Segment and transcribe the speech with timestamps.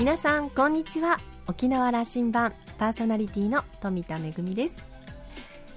[0.00, 1.20] 皆さんこんにちは。
[1.46, 4.74] 沖縄羅針盤パーソナリティの富田恵です。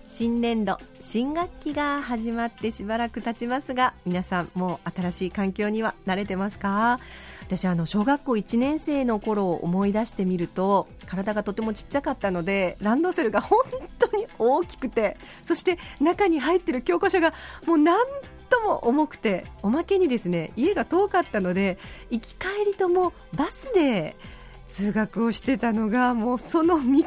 [0.07, 7.01] 新年度新学期が始まってしばらく経ちますが皆さんもう新しい環境には慣れてますか？
[7.41, 13.59] 私あの小学校1年生の頃を思い出してみると体がとてもちっちゃかったのでランドセルが本
[13.99, 17.33] 当に大きくてそして中に入っている教科書が
[17.65, 17.97] もう何
[18.53, 21.79] とも重くておまけにですね家が遠かったので
[22.11, 24.15] 行き帰りともバスで
[24.67, 27.03] 通学をしてたのがもうその道々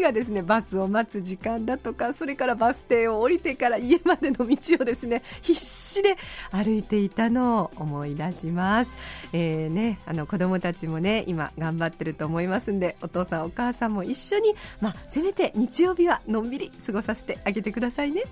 [0.00, 6.16] がですねバスを待つ時間だとかそれからバス停を降りてから家までの道をですね必死で
[6.50, 8.90] 歩いていたのを思い出します、
[9.32, 18.24] えーね、あの子供たちもね今頑張ってると思いますんでお父さんお母さんも一緒に、まあ、せめて日曜日はのんびり過ごさせてあげてくださいね。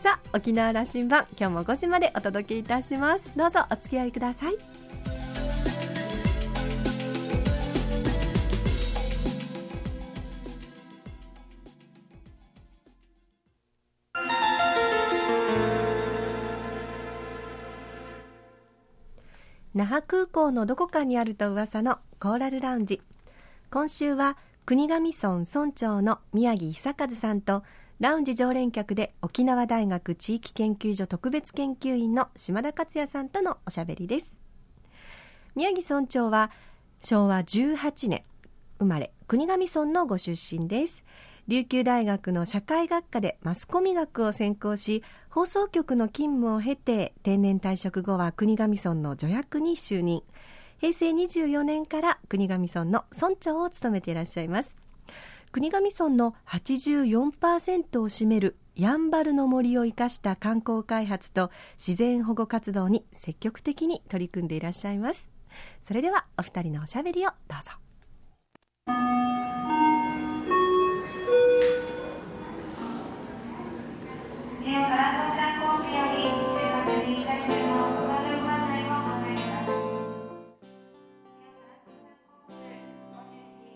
[0.00, 3.36] さあ沖縄羅針盤今日も5時までお届けいたします。
[3.36, 4.54] どうぞお付き合いください。
[19.74, 23.02] 那覇空港のどこかにあると噂のコーラルラウンジ。
[23.70, 27.64] 今週は国頭村村長の宮城久和さんと
[28.00, 34.32] ラウンジ常連客で沖縄大学地域研究所特別研究員の島田克也さんとのおしゃべりです。
[35.54, 36.50] 宮城村長は
[37.02, 38.22] 昭和18年
[38.78, 41.04] 生まれ国頭村のご出身です。
[41.46, 50.22] 琉球大学の社会学科でマスコミ学を専攻し放送局の勤務を経て定年退職後は国頭村の助役に就任。
[50.78, 54.74] 平成24年から国頭村の村長を務めていらっしゃいます。
[55.52, 65.28] 国頭村の84%を占めるやんばるの森を生かした観光開発と自然保護活動に積極的に取り組んでいらっしゃいます。
[65.82, 67.72] それではお二人のおしゃべりをどうぞ。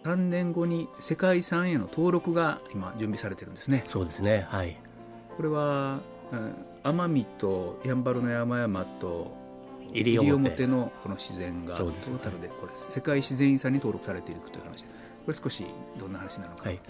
[0.05, 3.85] 3年後に世界遺産への登録が今準備されてるんですね。
[3.89, 4.47] そうですね。
[4.51, 4.77] はい。
[5.37, 6.01] これは、
[6.83, 9.35] 奄美とやんばるの山々と
[9.93, 10.67] 西表。
[10.67, 14.89] のこの自然がトータルでこれ世界自然遺産に登録されているという話こ
[15.29, 15.65] れ少し
[15.99, 16.81] どんな話なのか、はい。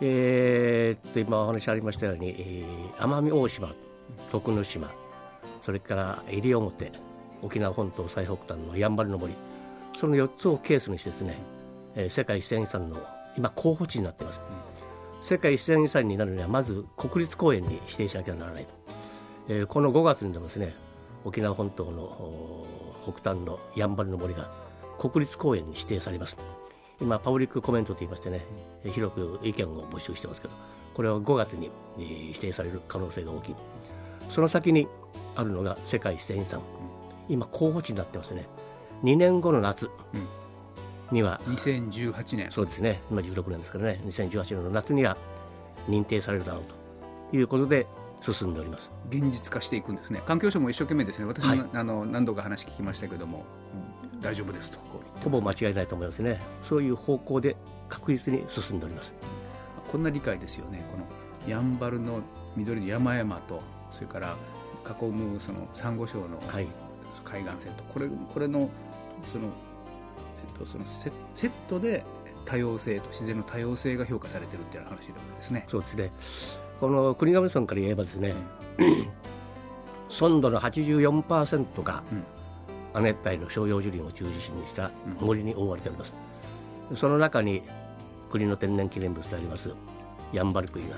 [0.00, 3.74] えー、っと今お話ありましたように、えー、奄美大島
[4.32, 4.92] 徳之島
[5.64, 6.92] それから西表
[7.42, 9.34] 沖縄本島最北端のやんばるの森
[9.98, 11.38] その4つをケースにしてですね
[11.96, 12.98] えー、世界自然遺産の
[13.36, 14.40] 今候補地になっています、
[15.20, 18.70] うん、世界自然遺産になるにはまず国立公園に指定しなきゃならないと、
[19.48, 20.74] えー、この5月にでもですね
[21.24, 22.66] 沖縄本島の
[23.02, 24.50] 北端のやんばるの森が
[24.98, 26.36] 国立公園に指定されます。
[27.00, 28.46] 今パブリックコメントと言いましてね、
[28.84, 30.54] うん、広く意見を募集してますけど
[30.94, 33.56] これは5月に指定される可能性が大きい。
[34.30, 34.86] その先に
[35.34, 36.60] あるのが世界自然遺産、
[37.28, 38.46] 今候補地になってますね。
[39.02, 40.43] 2年後の夏、うん
[41.10, 41.40] には。
[41.46, 42.50] 2018年。
[42.50, 43.00] そうですね。
[43.10, 44.00] 今16年ですからね。
[44.06, 45.16] 2018年の夏には
[45.88, 46.62] 認定されるだろう
[47.30, 47.86] ということで
[48.20, 48.90] 進んでおります。
[49.10, 50.22] 現実化していくんですね。
[50.26, 51.26] 環境省も一生懸命ですね。
[51.26, 53.44] 私も、はい、あの何度か話聞きましたけども、
[54.14, 54.78] うん、大丈夫ですと
[55.22, 56.40] ほぼ間違いないと思いますね。
[56.68, 57.56] そういう方向で
[57.88, 59.14] 確実に進んでおります、
[59.84, 60.84] うん、こんな理解ですよね。
[60.90, 61.06] この
[61.46, 62.22] やんばるの
[62.56, 64.36] 緑の山々とそれから
[65.00, 66.66] 囲むそのサンゴ礁の海
[67.42, 68.70] 岸線と、はい、これこれの
[69.30, 69.50] その
[70.46, 71.10] とそのセ
[71.46, 72.04] ットで
[72.44, 75.66] 多様性と自然の多様性が評価されてるっていう話ですね。
[75.68, 76.12] そうですね。
[76.80, 78.34] この国頭村から言えばですね、
[78.78, 78.88] うん、
[80.08, 82.02] 村土の84%が
[82.92, 84.90] 亜熱帯の照葉樹林を中心にした
[85.20, 86.14] 森に覆われております、
[86.90, 87.62] うん、その中に
[88.30, 89.72] 国の天然記念物であります
[90.32, 90.96] ヤンバルクイが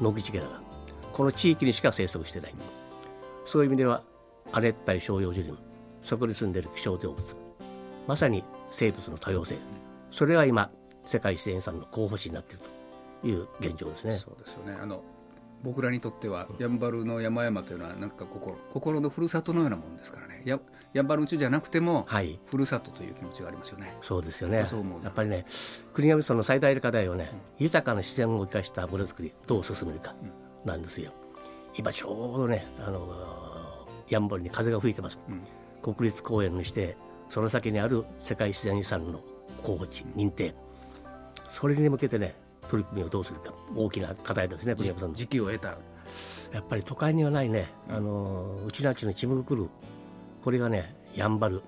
[0.00, 0.60] ノキチゲラが
[1.12, 2.54] この地域にしか生息してない。
[3.46, 4.02] そういう意味では
[4.52, 5.58] 亜熱帯照葉樹林
[6.02, 7.24] そこに住んでいる希少動物
[8.06, 9.56] まさに生物の多様性。
[10.10, 10.70] それが今
[11.06, 12.62] 世界自然遺産の候補地になっている
[13.22, 14.18] という現状ですね。
[14.18, 14.76] そうですよね。
[14.80, 15.02] あの
[15.62, 20.42] 僕らにとっては、やんばるの山々というのはなんか心心のふるさとのようなものですからね。
[20.44, 20.60] や
[20.92, 23.94] やんばるうちじゃなくても、はい、ふるさとという気持ちがありますよね。
[24.02, 24.58] そうですよね。
[24.58, 25.44] やっぱりね
[25.92, 30.14] 国頭村の最大の課題はね、うん、豊かな自然を生かした村づくりどう進めるか
[30.64, 31.12] なんですよ、
[31.72, 35.32] うん、今ちょうどねあのやんばるに風が吹いてます、う
[35.90, 36.96] ん、国立公園にして
[37.30, 39.20] その先にある世界自然遺産の
[39.62, 40.54] 候補地認定。
[41.52, 42.34] それに向けてね
[42.68, 43.52] 取り組みをどうするか。
[43.74, 45.76] 大きな課題ですね国山さん時期を得た。
[46.52, 49.68] やっぱり都会にはないねあのうちなちのちむぐくる
[50.42, 51.62] これがねやんばる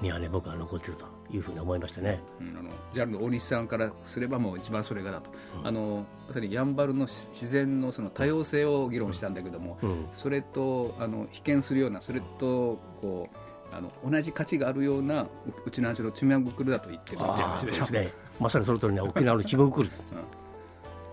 [0.00, 5.30] にはね僕は残ってるというふうに思いましたね、うん、あのジャンルの大西さんからすればもう一番それがだと、
[5.60, 13.36] うん、あのまさにやんばるの自然のその多様性を議論したんだけども、うん、それとあの被験するようなそれとこう
[13.76, 15.26] あの同じ価値があるような
[15.64, 17.86] うちの味のちむぐくるだと言ってるって話でしょ。
[17.88, 18.12] うね。
[18.38, 19.90] まさにその通りね沖縄のちむぐくる、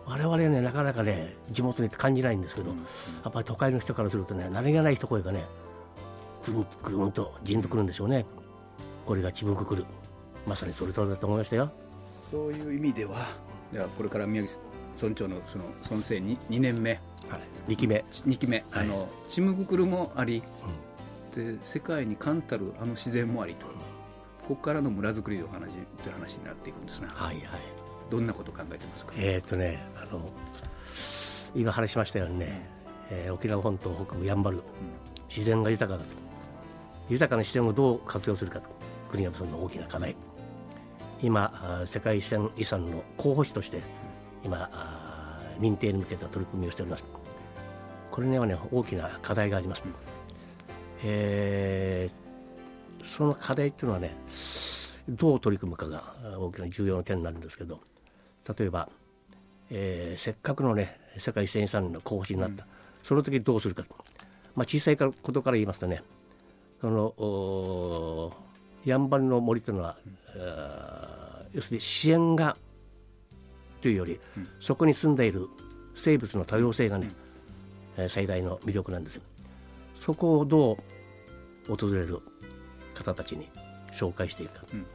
[0.05, 2.75] 我々ねなかなかね地元に感じないんですけど、や
[3.29, 5.45] っぱり都会の人からするとね何気ない一声がね
[6.45, 8.25] ぐんぐんとじんとくるんでしょうね。
[9.05, 9.85] これがちむぐくる
[10.45, 11.71] まさにそれとだと思いましたよ。
[12.07, 13.27] そういう意味では
[13.71, 14.59] ではこれから宮城
[15.01, 17.37] 村長のその村政 2, 2年目、は
[17.67, 18.03] い、2期目。
[18.11, 20.41] 2期目、はい、あのちむぐくるもあり、うん、
[21.35, 23.73] で世界に冠たるあの自然もありと、こ
[24.49, 25.71] こからの村づくりの話
[26.03, 27.45] という話になっていくんですねはいはい。
[28.09, 29.13] どんなこと考えてますか？
[29.15, 30.29] えー、っとねあの
[31.55, 32.67] 今話しましたようにね、
[33.09, 34.63] えー、沖縄本島北部やんばる、うん、
[35.29, 36.15] 自然が豊かだと。
[37.09, 38.69] 豊かな自然をどう活用するかと。
[39.09, 40.15] 国山村の大きな課題。
[41.21, 43.81] 今世界遺産遺産の候補地として
[44.43, 44.69] 今
[45.59, 47.03] 認定に向けた取り組みをしております。
[48.09, 49.83] これにはね大きな課題があります、
[51.03, 54.15] えー、その課題というのはね
[55.09, 57.79] どう取り組むかが大きな重要な点になるんですけど
[58.57, 58.89] 例えば、
[59.69, 62.69] えー、せっかくのね世界遺産の候補地になった、うん、
[63.03, 63.83] その時どうするか、
[64.55, 66.03] まあ、小さいことから言いますとね
[66.79, 68.33] その
[68.85, 69.97] やんばるの森というのは、
[70.35, 72.57] うん、要するに支援が
[73.81, 75.47] というより、うん、そこに住んでいる
[75.95, 77.09] 生物の多様性がね、
[77.97, 79.19] うん、最大の魅力なんです
[80.03, 80.77] そこをど
[81.69, 82.19] う訪れる
[82.95, 83.47] 方たちに
[83.93, 84.85] 紹介していくか、うん、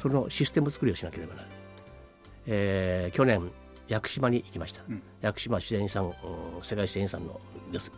[0.00, 1.56] そのシステム作りをしなければならない、
[2.46, 3.50] えー、去年
[3.88, 4.82] 屋久島に行きました、
[5.20, 6.12] 屋久島自然遺産
[6.62, 7.40] 世界自然遺産の
[7.70, 7.90] です、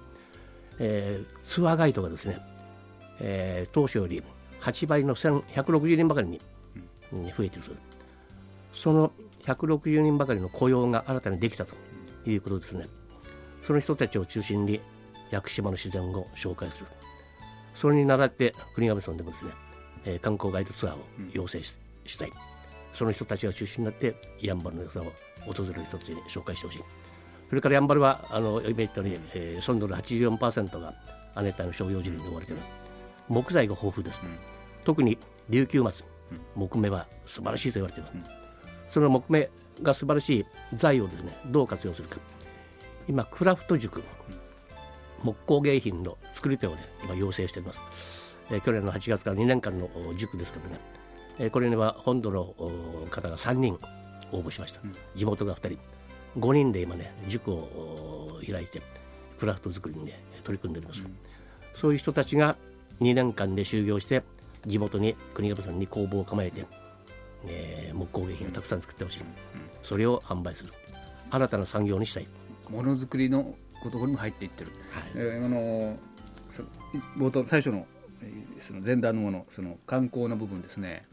[0.81, 2.41] えー、ツアーガイドがですね、
[3.21, 4.23] えー、当初より
[4.63, 6.41] 8倍の160人ばかりに
[7.13, 7.77] 増えている
[8.73, 9.13] その
[9.45, 11.75] 160人ばかりの雇用が新たにできたと
[12.27, 12.87] いうことですね。
[13.67, 14.81] その人たちを中心に
[15.31, 16.87] 屋久島の自然を紹介する。
[17.75, 19.51] それに倣って国頭村でもですね、
[20.05, 20.99] えー、観光ガイドツアーを
[21.33, 21.77] 要請し,、
[22.07, 22.33] したい。
[22.95, 25.05] その人たちが中心になってやんばるの良さを
[25.53, 26.83] 訪れる人たちに紹介してほしい。
[27.49, 29.97] それからやんばるはあの今言ったように、えー、村土の
[30.39, 30.95] 84%が
[31.35, 32.63] 亜熱帯の商業地に覆われている。
[33.29, 34.39] 木材が豊富です、うん、
[34.85, 35.19] 特に
[35.49, 36.05] 琉球松、
[36.55, 38.25] 木目は素晴らしいと言われています、うん、
[38.91, 39.51] その木目
[39.83, 42.19] が素晴らしい材をですねどう活用するか。
[43.09, 44.03] 今クラフト塾、
[45.23, 47.81] 木工芸品の作り手をね今養成しています、
[48.51, 50.79] えー、去年の8月から2年間の塾ですけどね、
[51.39, 52.55] えー、これには本土の
[53.11, 53.79] 方が3人
[54.33, 55.79] 応募しました、うん、地元が2人。
[56.39, 58.83] 5人で今ね塾を開いて
[59.39, 61.17] クラフト作りにね取り組んでおります、うん、
[61.75, 62.57] そういう人たちが
[63.01, 64.23] 2年間で就業して
[64.67, 66.67] 地元に国頭村に工房を構えて、
[67.47, 69.27] えー、木工芸品をたくさん作ってほしい、うん、
[69.83, 70.73] それを販売する。
[71.31, 72.29] 新たな産業にしたい。
[72.69, 73.55] ものづくりの
[73.85, 75.03] ところにも入っていってる、はい。
[75.15, 75.97] えー、あの
[77.17, 77.87] 冒頭最初の
[78.61, 81.07] その前段のものその観光の部分ですね、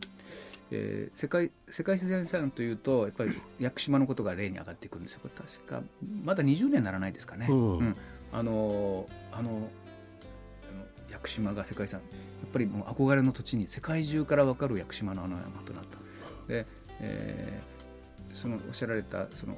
[0.72, 5.22] えー、世界世界自然遺産というとやっぱり屋久島のことが例に上がってくるんですよ。
[5.36, 5.82] 確か
[6.24, 7.96] まだ20年ならないですかね、うん、うん、
[8.32, 9.70] あのあの
[11.12, 12.00] 屋久島が世界遺産。
[12.00, 15.98] やっぱりもう憧れの土地に世界中から分かる屋久島のあの山となった。
[16.48, 16.66] で、
[17.00, 19.58] えー、そのおっしゃられたその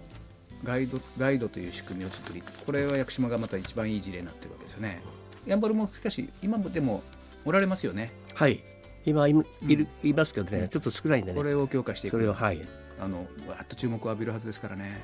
[0.65, 5.01] ガイドガイドという仕組みを作りこれは屋久島がまた一番いい事例になってるわけですよね。
[5.45, 7.03] やんばるもしかし今もでも
[7.45, 8.11] おられますよね。
[8.33, 8.63] はい。
[9.05, 11.37] 今いる、いますけどね、ちょっと少ないんでね。
[11.37, 12.17] これを強化していく。
[12.17, 12.61] それをはい。
[12.99, 14.99] あのわっと注目を浴びるはずですからね。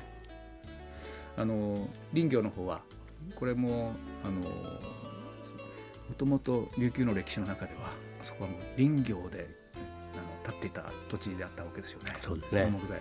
[1.36, 2.82] あの林業の方は
[3.36, 7.90] これもあのもともと琉球の歴史の中では
[8.22, 9.48] そこはもう林業で
[10.14, 12.16] あの立っていた土地であったわけですよね。
[12.20, 12.70] そうですね。
[12.70, 13.00] 木材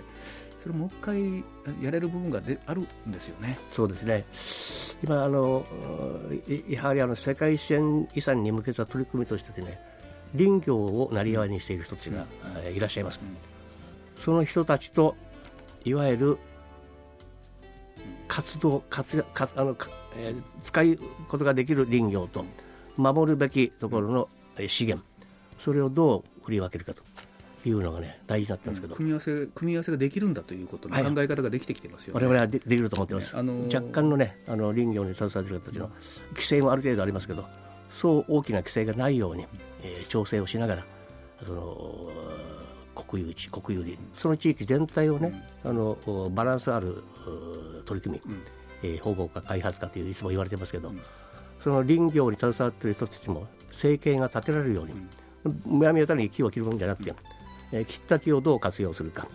[0.61, 1.43] それもう一回
[1.81, 3.57] やれる部分がであるんですよね。
[3.71, 4.25] そうですね。
[5.03, 5.65] 今あの
[6.69, 9.79] やはりあの世界遺産に向けた取り組みとしてね、
[10.37, 12.25] 林業をなりわいにしている人たちが、
[12.65, 13.19] うん、いらっしゃいます。
[13.21, 15.15] うん、その人たちと
[15.83, 16.37] いわゆる
[18.27, 19.75] 活動活活あの、
[20.17, 22.45] えー、使うことができる林業と、
[22.97, 24.29] 守るべきところの
[24.67, 25.03] 資源、
[25.59, 27.03] それをどう振り分けるかと
[27.69, 35.89] いうのがね大事だったんですけど、組み合わせ組み合わせができるんだということの考え方ができてきてますよ、ね、我々はでできると思ってます、ねあのー、若干のねあの林業に携わっている方たちの
[36.31, 37.45] 規制もある程度ありますけど
[37.91, 39.45] そう大きな規制がないように、
[39.83, 40.85] えー、調整をしながら
[41.45, 42.09] その
[42.95, 47.03] 国有地国有林その地域全体をね、うん、あのバランスある
[47.85, 48.43] 取り組み、うん、
[48.83, 51.01] えー、保護か開発かといういつも言われてますけど、うん。
[51.63, 54.93] その林業に携わっている人たちも生計が立てられるように、
[55.65, 57.13] むやみやたらに木を切るもんじゃなくて、
[57.71, 59.27] えー、切った木をどう活用するか。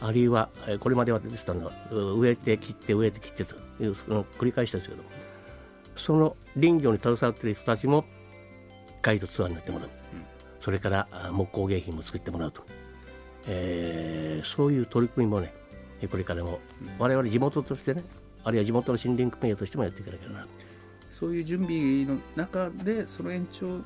[0.00, 5.02] あるいは、えー、これまではですたの植えて切って植えて切ってというその繰り返しですけど
[5.96, 8.04] その林業に携わっている人たちも
[9.00, 10.24] ガイドツアーになってもらう、うん、
[10.60, 12.62] それから木工芸品も作ってもらうと、
[13.46, 15.54] えー、そういう取り組みもね
[16.10, 16.58] これからも
[16.98, 18.02] 我々地元としてね
[18.42, 20.46] あるいは地元の森林組合としてもやっていかなきゃな
[21.10, 23.80] そういう準備の中でその延長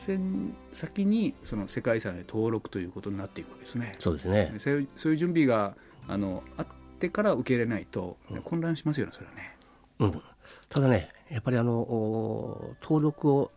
[0.00, 3.94] 線先にその世界遺産へ登録ということになっていくわけですね。
[3.98, 4.54] そうですね。
[4.96, 5.74] そういう準備が
[6.08, 6.66] あのあっ
[6.98, 9.56] てから受け入れないと、混乱しますよね、それはね。
[9.98, 10.22] うん、
[10.68, 13.50] ただね、やっぱりあの登録を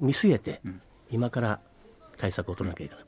[0.00, 1.60] 見据えて、うん、今から
[2.16, 3.04] 対策を取らなきゃいけない。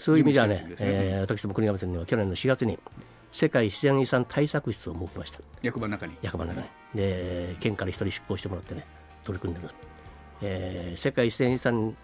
[0.00, 0.76] そういう意味ではね、ね。
[0.80, 2.78] えー、私ども国頭村には去年の4月に
[3.32, 5.40] 世界自然遺産対策室を設けました。
[5.62, 6.14] 役場の中に。
[6.22, 8.86] 役場の中に、で県から一人出向してもらってね
[9.24, 9.74] 取り組んでます、
[10.42, 11.96] えー、世界自然遺産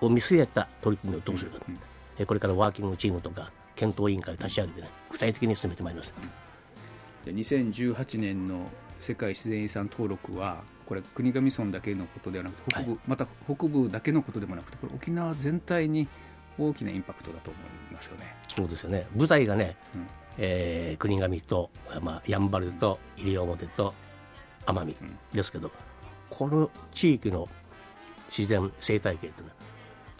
[0.00, 1.78] を見据えた取り組みをどうするか、うん。
[2.18, 4.88] うん、これからワーキングチームとか検討委員会を立ち上げてね。
[5.10, 6.14] 具体的に進めてまいります、
[7.26, 8.68] うん、2018年の
[9.00, 16.08] 世界自然遺産登録はこれ国頭村だけのことではなくて北部、はい、また北部だけのことでもなくてこれ沖縄全体に
[16.58, 17.58] 大きなインパクトだと思
[17.90, 18.34] いますよね。
[18.48, 19.06] そうですよね。
[19.16, 20.06] 舞台がね、うん、
[20.38, 21.70] えー、国頭と、
[22.02, 23.94] まあ、やんばると西表と
[24.66, 24.96] 奄美
[25.32, 25.72] ですけど、うん、
[26.28, 27.48] この地域の
[28.36, 29.54] 自然生態系というのは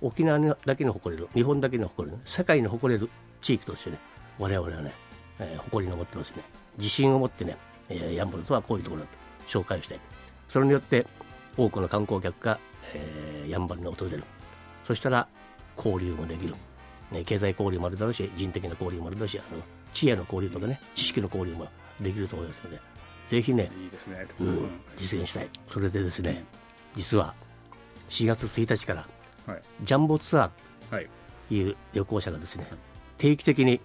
[0.03, 3.11] 沖縄だけの誇れる日本だけの誇れる世界の誇れる
[3.43, 3.99] 地域としてね
[4.39, 4.93] 我々はね、
[5.39, 6.43] えー、誇りに思ってますね。
[6.79, 7.57] 自信を持ってね、
[7.89, 9.99] えー、やんばるとはこういうところだと紹介をして
[10.49, 11.07] それによって
[11.57, 12.59] 多くの観光客が、
[12.95, 14.25] えー、やんばるに訪れる。
[14.87, 15.29] そしたら
[15.77, 16.55] 交流もできる、
[17.13, 19.63] ね、経済交流もあるだろうし人的な交流もあるだろうしあの
[19.93, 21.69] 知恵の交流とかね知識の交流も
[22.01, 22.81] できると思いますので
[23.29, 23.71] ぜひね
[24.09, 25.49] ね、うん、実現したい。
[25.73, 26.45] それでですね
[26.97, 27.35] 実は
[28.11, 29.09] 4月1日から、
[29.47, 31.01] はい、ジャンボツアーと
[31.55, 31.71] い。
[31.71, 32.79] う旅行者がですね、はい、
[33.19, 33.81] 定期的に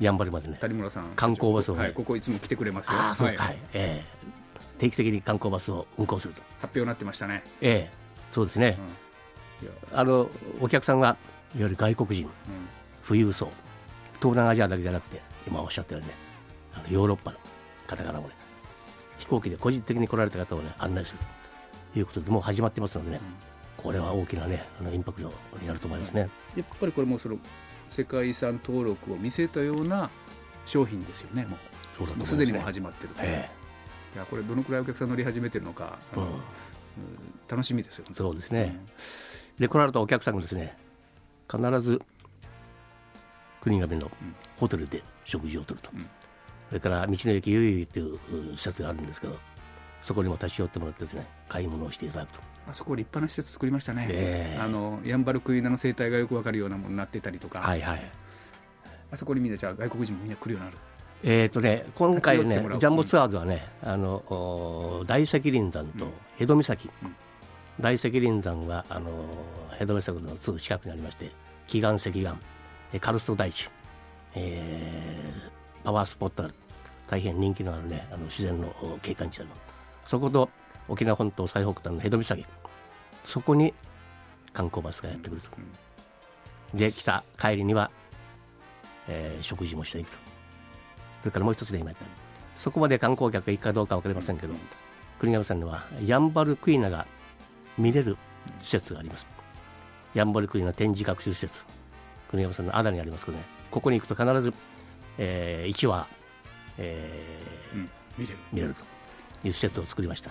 [0.00, 0.56] やんばるまでね。
[0.60, 1.10] 谷村さん。
[1.16, 1.80] 観光バスを、ね。
[1.80, 2.92] はい、ここいつも来てくれますよ。
[2.94, 3.58] あそうですか、はい。
[3.74, 6.40] えー、定期的に観光バスを運行すると。
[6.60, 7.42] 発表になってましたね。
[7.60, 8.02] ええ。
[8.32, 8.78] そうですね、
[9.92, 9.98] うん。
[9.98, 11.16] あのお客さんがいわ
[11.64, 12.30] ゆる外国人、
[13.06, 13.50] 富裕層
[14.20, 16.14] 東南アジアだけじゃなくて今おっしゃったようにね
[16.74, 17.38] あのヨーロッパの
[17.86, 18.34] 方からもね
[19.18, 21.24] 飛行機で個人的に来られた方をね案内すると
[21.94, 23.20] いうことでもう始まってますのでね、
[23.76, 27.38] これは大きなねあのインパクトになると思いますね、やっぱりこれもその
[27.88, 30.10] 世界遺産登録を見せたような
[30.66, 31.58] 商品ですよねもう。
[31.98, 36.30] そうすでにも始まってる、えー、いやこれどのくらいお客さん乗り始めてるのかあの、うん、
[37.48, 38.76] 楽しみですよそうですね、
[39.58, 39.60] うん。
[39.60, 40.76] で来られたお客さんがですね
[41.50, 42.00] 必ず
[43.60, 44.10] 国頭の
[44.56, 46.00] ホテルで食事をとると、うん、
[46.68, 48.18] それから道の駅ゆいゆいという
[48.56, 49.38] 施設があるんですけど
[50.02, 52.40] そこにも立ち寄ってもらってですね買い物をしていただくと。
[52.68, 58.10] あそこ立派な施設作りましたね、えー、あのヤンバルクイナの生態がよくわかるようなものになってたりとか、はいはい、
[59.10, 60.78] あそこにみんなじゃあ外国人もみんな来るようになる
[61.24, 66.08] えーとね、今回ね、ジャンボツアーズはね、あの大石林山と
[66.40, 67.08] 江戸岬、うん。
[67.08, 67.16] うん
[67.80, 69.10] 大石林山はあの
[69.78, 71.32] ヘドメサクのすぐ近くにありまして
[71.66, 72.36] 奇岩石岩
[73.00, 73.70] カルスト大地、
[74.34, 76.54] えー、パワースポットある。
[77.08, 79.50] 大変人気のあるねあの自然の景観地だの
[80.06, 80.50] そこと
[80.88, 82.44] 沖縄本島最北端のヘド岬。
[83.24, 83.72] そこに
[84.52, 85.48] 観光バスがやってくると、
[86.72, 87.90] うん、で来た帰りには、
[89.08, 90.18] えー、食事もしていくと。
[91.20, 92.04] それからもう一つで今言った。
[92.60, 94.60] そこまで観光客が行くかどうか分かりませんけど、うん、
[95.18, 97.06] 国頭さんにはヤンバルクイナが
[97.78, 98.16] 見れる
[98.62, 99.26] 施設があります。
[100.14, 101.64] ヤンボリクリの展示学習施設。
[102.30, 103.44] 国山さんのアダにありますけどね。
[103.70, 104.52] ここに行くと必ず、
[105.18, 106.06] えー、1話、
[106.76, 108.38] えー、うん、見れる。
[108.52, 108.91] 見れると
[109.44, 110.30] いう施設を作りました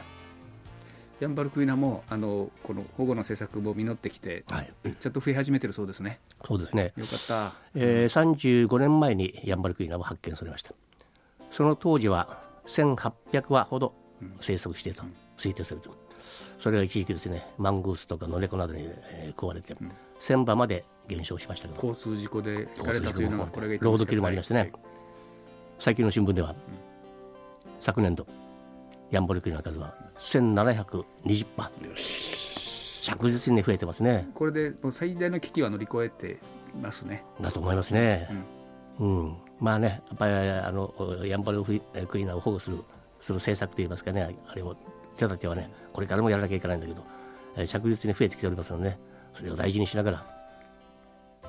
[1.20, 6.20] ヤンバルクイナもあのこの保護の政策も実ってきて、はい、ちょっと増え始めてるそうですね。
[6.44, 6.94] そうですね。
[6.98, 7.54] よかった。
[7.76, 10.74] えー、35年前にヤンバルクイナは発見されました。
[11.52, 13.94] その当時は1800羽ほど
[14.42, 15.06] 生息していると
[15.38, 15.98] 推定されている。
[16.62, 19.92] それが一時期ですねマングースとかノレコなどに、えー、食われて、うん、
[20.22, 24.72] 1000羽まで減少しましたけど交通事故でひかれたというのがこれがロードキルもありましてね、はい、
[25.80, 26.56] 最近の新聞では、うん、
[27.80, 28.28] 昨年度
[29.12, 31.72] ヤンボリクリの数は1720羽
[33.02, 34.30] 着実に増えてますね。
[34.36, 36.40] これでもう最大の危機は乗り越えて
[36.82, 37.24] ますね。
[37.40, 38.30] だと思いますね、
[39.00, 40.94] うん、うん、まあねやっぱりあの
[41.26, 41.82] ヤンバルク
[42.18, 42.78] リナを保護する
[43.20, 44.76] する政策といいますかねあれを
[45.18, 47.04] 人たちはね、これからもやらなきゃいけないんだけど、
[47.58, 49.00] えー、着実に増えてきておりますので、ね、
[49.36, 50.26] それを大事にしながら。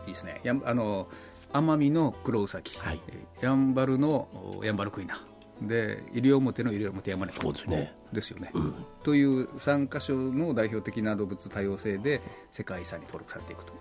[0.07, 0.41] いいですね。
[0.43, 1.09] やあの
[1.53, 3.01] 奄美のクロウサギ、はい、
[3.41, 4.29] やんばるの
[4.63, 5.21] やんばるクイナ。
[5.67, 7.95] で西表の西表山根そうですね。
[8.13, 13.73] ですよね、うん、という3箇所の代表的な動物多様性で世界遺産に登録されていくと。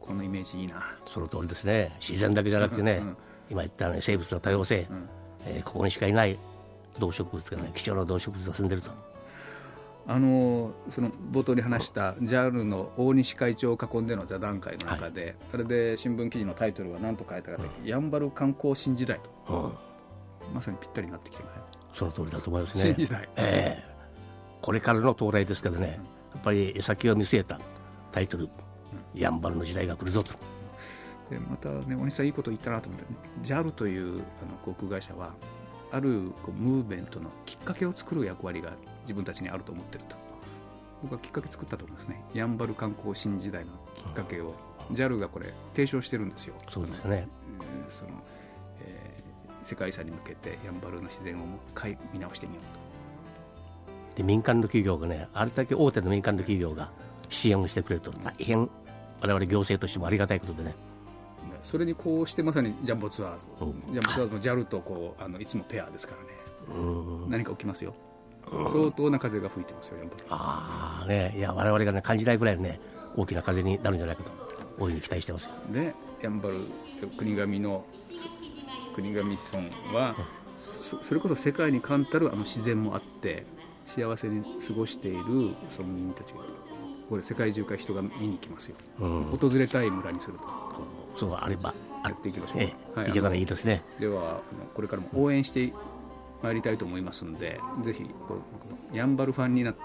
[0.00, 0.94] このイメージいいな。
[1.06, 1.92] その通りですね。
[2.00, 3.08] 自然だけじゃなくてね、うん。
[3.08, 3.16] うん、
[3.50, 5.08] 今言ったね生物の多様性、うん、
[5.46, 6.38] えー、ここにしかいない
[6.98, 8.90] 動植物がね貴重な動植物が住んでると。
[10.08, 19.72] あのその冒頭に話した JAL の大西会長を囲んでの座談会の中で、はい、あれで新聞記事のタイトルは何と書いたかというん、やんばる観光新時代と、うん、
[20.54, 21.52] まさにぴったりになってきてない
[21.94, 22.94] その通りだと思いますね。
[23.36, 26.00] えー、これからの到来ですけどね、
[26.34, 27.58] やっぱり先を見据えた
[28.12, 28.48] タイトル、
[29.14, 30.32] やんばるの時代が来るぞと。
[31.30, 33.06] でまたね大西さんいいこと言ったなと思って
[33.42, 34.20] JAL というあの
[34.64, 35.34] 航空会社は
[35.90, 38.72] あるこうムーブメントのきっかけを作る役割が
[39.02, 40.16] 自分たちにあると思ってると。
[41.02, 42.24] 僕はきっかけ作ったと思いますね。
[42.32, 44.54] やんばる観光新時代のきっかけを。
[44.92, 46.54] JAL がこれ提唱してるんですよ。
[46.72, 47.28] そうですね。
[47.98, 48.45] その、えー、
[49.66, 52.64] 世界遺産に向けてやんばるの自然をもう一回見直してみよう
[54.14, 54.16] と。
[54.16, 56.90] で民間の企業がねあれだけ大手の民間の企業が
[57.28, 58.70] 支援をしてくれると大変
[59.20, 60.74] 我々行政としてもありがたいことでね。
[61.62, 66.14] それにこうしてまさにジャンボツアーズ、うん、ジャンボツアーズの JAL とこうあのいつもペアですか
[66.68, 67.94] らね、うん、何か起きますよ。
[68.72, 70.24] 相当な風が吹いてますよ、やっぱり。
[70.30, 72.78] ああね、いや、我々がね、感じないぐらいね、
[73.16, 74.30] 大きな風になるんじゃないかと、
[74.78, 76.60] 大いに期待してますで、やんばる
[77.16, 77.84] 国神の
[78.96, 79.58] 国神村
[79.94, 80.16] は、
[80.56, 83.44] そそれこそ世界に冠たるあの自然もあって、
[83.84, 86.40] 幸せに過ごしている村民たちが、
[87.08, 90.44] これ、世界中から人が見に来ますよ、うん、訪れたい村にすると。
[91.16, 91.72] そうあれば、
[92.02, 92.62] あっていきましょう。
[92.62, 93.84] ええ、はい、いけたらいいですね。
[94.00, 94.40] では、
[94.74, 95.72] これからも応援して
[96.42, 98.04] 参りたいと思いますんでぜひ
[98.92, 99.80] やんばるファンになって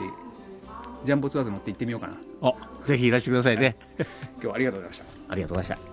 [1.04, 2.18] ジャンボツアーズ乗って行ってみようかな。
[2.44, 2.54] あ
[2.86, 3.76] ぜひいらしてくださいね。
[3.98, 5.06] 今日はありがとうございました。
[5.30, 5.91] ありがとうございました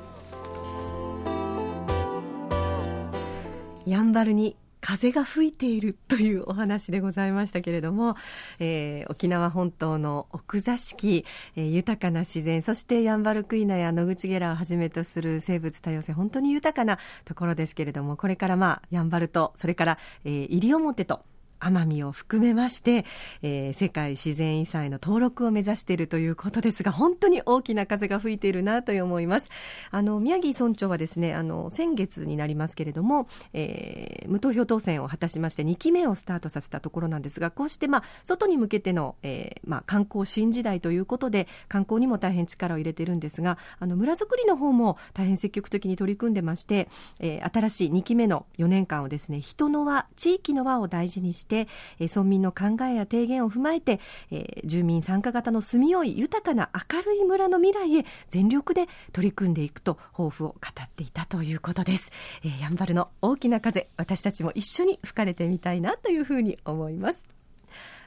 [3.88, 8.16] やんばるに風が吹いているというお話でございましたけれども、
[8.60, 11.24] えー、沖縄本島の奥座敷、
[11.56, 21.24] えー、豊かな自然そしてヤンバルクイナや野口ゲラをはじめとする生物多様性本当に豊かなところですけれどもこれからまあヤンバルとそれから、えー、西表と
[21.60, 23.04] 奄美を含めまして、
[23.42, 29.48] えー、世界自然遺産への登録を目指しているということですが本当に大きな風が吹いているなと思います。
[29.90, 62.10] あの宮城村長はですねあの先月になりますけれども、えー、無投票当選を果たしまして2期目をスタートさせたところなんですがこうして、まあ、外に向けての、えーまあ、観光新時代ということで観光にも大変力を入れてるんですがあの村づくりの方も大変積極的に取り組んでまして、えー、新しい2期目の4年間をですね人の輪地域の輪を大事にして、えー、村民の考えや提言を踏まえて、えー、住民参加型の住みよい豊かな明るい村の未来へ全力で取り組んでいくと抱負を語っていたということです、
[62.44, 67.24] えー、やんばるの大きな風私たちも一緒に吹かれてみたいなというふうに思います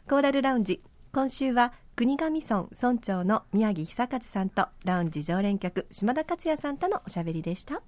[0.07, 0.81] コーラルラウンジ
[1.13, 7.83] 今週は国頭村村長の宮城久和さんとラウンジ常連客島田克也さんとのおしゃべりでした。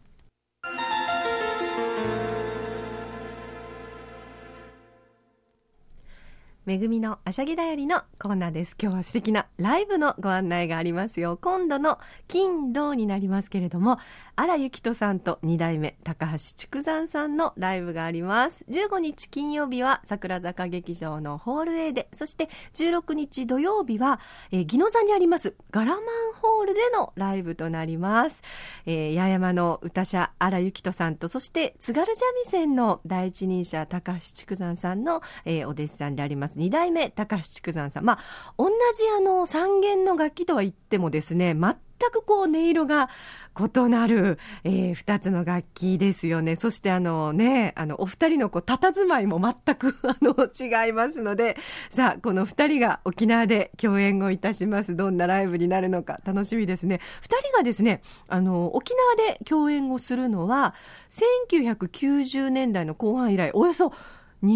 [6.66, 8.78] めぐみのあしゃぎだよりのコーナーです。
[8.82, 11.38] 今日は素敵なライブのご案内がありますよ。
[11.42, 12.00] 今度の
[12.30, 13.98] 金土になりますけれども、
[14.38, 18.64] 荒ゆきとさんと2代目高橋竹山さんのライブがあります。
[18.70, 24.22] 15日金曜日は桜坂劇場のホール A で、そして16日土曜日は、
[24.54, 26.04] えー、宜野座にありますガラマン
[26.42, 28.42] ホールでのライブとなります。
[28.86, 36.53] えー、八重山の歌者荒ゆきとさんと、そして津軽三味線の第一人者高橋竹山さんの、えー、お弟子さんであります。
[36.54, 38.20] ます2代目高橋竹山さんまあ
[38.58, 38.74] 同じ
[39.18, 41.76] あの三弦の楽器とは言ってもですね全
[42.12, 43.10] くこう音色が
[43.58, 46.56] 異なる、えー、2つの楽器ですよね。
[46.56, 51.56] そしてあのね、あのお二人のこう佇まいも全く あの違いますので、
[51.90, 54.96] さあ、この2人が沖縄で共演をいたします。
[54.96, 57.00] どんなライブになるのか楽しみですね。
[57.22, 60.74] 2人がですね、あの沖縄で共演をするのは、
[61.12, 63.94] 1990年代の後半以来、およそ
[64.44, 64.56] 20年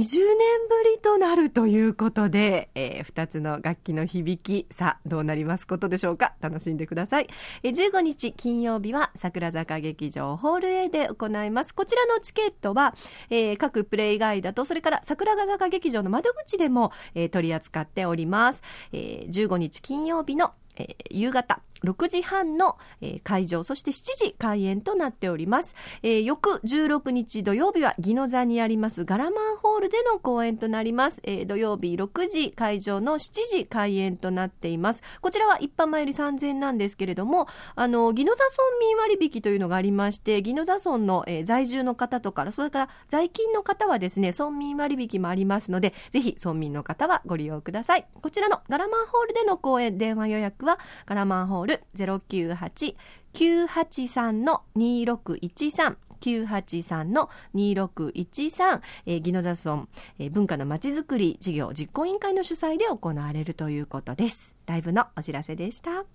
[0.67, 6.34] ぶりとなるということで、えー、2つの楽器の響き、さあ、どうなりますことでしょうか？
[6.41, 7.30] 楽しんでください。
[7.63, 11.73] えー、15日金曜日は桜坂劇場ホール A で行います。
[11.73, 12.95] こちらのチケットは、
[13.30, 18.63] えー、各プレイガイダと、それから桜坂劇場の窓口でも、えー、取り扱っております。
[18.91, 25.76] えー、15日金曜日の、えー、夕方、6時半の、えー、会場、そして7時開演となっております。
[26.04, 31.22] えー、翌16日土曜日は、宜野座にありますガラマンホールでの公演となります。
[31.24, 35.04] えー、土曜日6時会場の7時開演となっています。
[35.22, 48.08] こちらは一般前より3000円なんですけれども、あの、宜野座村民割引というのがありまして、宜野座村の、えー、在住の方とか、それから在勤の方はですね、村民割引もありますので、ぜひ村民の方はご利用ください。
[48.22, 51.84] こちらのガラマンホールでの公演、電話予約は、ガラマンホールル
[53.34, 64.56] 098-983-2613 983の2613、えー、宜野座村、えー、文化のまちづくり事業実行委員会の主催で行われるということです。
[64.66, 66.06] ライブのお知らせでした。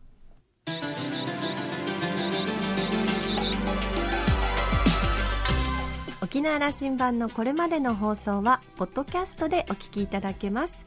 [6.23, 10.83] 沖縄羅針盤のこれまでの放送はポッドキャストでお聞きいただけます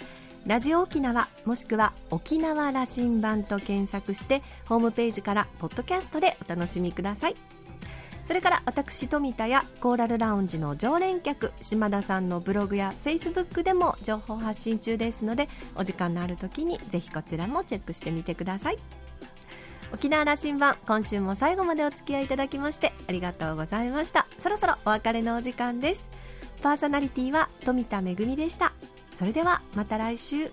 [0.46, 7.36] ラジオ沖縄もしくは沖縄羅針盤と検索してホームページからポッドキャストでお楽しみください。
[8.26, 18.78] それから私富田やコーラルラウンジの常連客島田さんのブログやフェイスブックでも情報発信中ですのでお時間のある時にぜひこちらもチェックしてみてください。
[19.94, 24.28] 沖縄羅針盤今週も最後までお付き合いいただきましてありがとうございました。
[24.38, 26.04] そろそろお別れのお時間です。
[26.62, 28.74] パーソナリティは富田恵でした。
[29.18, 30.52] それではまた来週。